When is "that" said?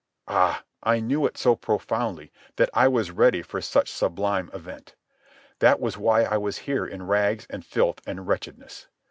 2.55-2.71, 5.59-5.79